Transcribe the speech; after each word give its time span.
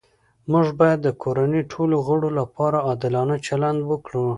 موږ 0.51 0.67
باید 0.79 0.99
د 1.03 1.09
کورنۍ 1.23 1.61
ټولو 1.71 1.95
غړو 2.07 2.29
لپاره 2.39 2.83
عادلانه 2.87 3.35
چلند 3.47 3.79
وکړو 3.91 4.25